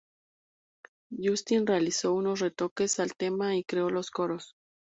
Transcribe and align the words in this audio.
Justin 1.15 1.67
realizó 1.67 2.15
unos 2.15 2.39
retoques 2.39 2.99
al 2.99 3.13
tema 3.13 3.55
y 3.55 3.63
creó 3.63 3.91
los 3.91 4.09
coros. 4.09 4.55